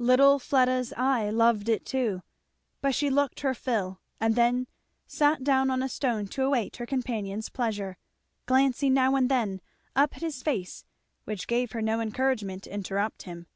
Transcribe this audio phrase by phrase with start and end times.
[0.00, 2.22] Little Fleda's eye loved it too,
[2.80, 4.66] but she looked her fill and then
[5.06, 7.96] sat down on a stone to await her companion's pleasure,
[8.46, 9.60] glancing now and then
[9.94, 10.84] up at his face
[11.26, 13.46] which gave her no encouragement to interrupt him.